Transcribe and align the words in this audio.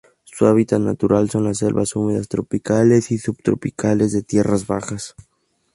Su 0.23 0.47
hábitat 0.47 0.79
natural 0.79 1.29
son 1.29 1.43
las 1.43 1.59
selvas 1.59 1.95
húmedas 1.95 2.27
tropicales 2.27 3.11
y 3.11 3.19
subtropicales 3.19 4.11
de 4.13 4.23
tierras 4.23 4.65
bajas. 4.65 5.13